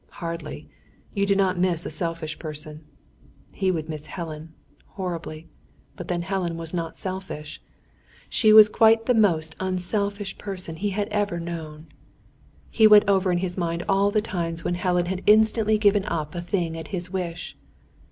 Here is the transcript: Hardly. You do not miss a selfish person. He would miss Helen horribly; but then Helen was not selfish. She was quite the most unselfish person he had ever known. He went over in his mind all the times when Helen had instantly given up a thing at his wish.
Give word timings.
Hardly. 0.13 0.67
You 1.13 1.27
do 1.27 1.35
not 1.35 1.59
miss 1.59 1.85
a 1.85 1.91
selfish 1.91 2.39
person. 2.39 2.83
He 3.53 3.69
would 3.69 3.87
miss 3.87 4.07
Helen 4.07 4.51
horribly; 4.97 5.47
but 5.95 6.07
then 6.07 6.23
Helen 6.23 6.57
was 6.57 6.73
not 6.73 6.97
selfish. 6.97 7.61
She 8.27 8.51
was 8.51 8.67
quite 8.67 9.05
the 9.05 9.13
most 9.13 9.55
unselfish 9.59 10.39
person 10.39 10.77
he 10.77 10.89
had 10.89 11.07
ever 11.09 11.39
known. 11.39 11.85
He 12.71 12.87
went 12.87 13.07
over 13.07 13.31
in 13.31 13.37
his 13.45 13.57
mind 13.59 13.83
all 13.87 14.09
the 14.09 14.21
times 14.21 14.63
when 14.63 14.73
Helen 14.73 15.05
had 15.05 15.21
instantly 15.27 15.77
given 15.77 16.05
up 16.05 16.33
a 16.33 16.41
thing 16.41 16.75
at 16.75 16.87
his 16.87 17.11
wish. 17.11 17.55